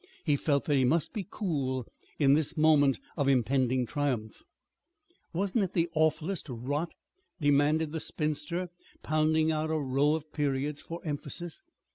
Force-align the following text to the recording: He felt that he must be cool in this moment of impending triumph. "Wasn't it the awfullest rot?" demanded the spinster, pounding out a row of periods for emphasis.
He 0.25 0.35
felt 0.35 0.65
that 0.65 0.73
he 0.73 0.83
must 0.83 1.13
be 1.13 1.27
cool 1.29 1.85
in 2.17 2.33
this 2.33 2.57
moment 2.57 2.99
of 3.17 3.27
impending 3.27 3.85
triumph. 3.85 4.41
"Wasn't 5.31 5.63
it 5.63 5.73
the 5.73 5.89
awfullest 5.95 6.47
rot?" 6.49 6.91
demanded 7.39 7.91
the 7.91 7.99
spinster, 7.99 8.69
pounding 9.03 9.51
out 9.51 9.69
a 9.69 9.75
row 9.77 10.15
of 10.15 10.33
periods 10.33 10.81
for 10.81 11.01
emphasis. 11.05 11.63